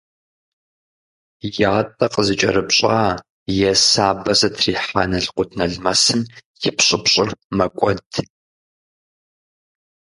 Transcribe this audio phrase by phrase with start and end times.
[1.77, 2.99] Ятӏэ зыкӏэрыпщӏа
[3.69, 6.21] е сабэ зытрихьа налкъутналмэсым
[6.67, 8.01] и пщӏыпщӏыр мэкӏуэд.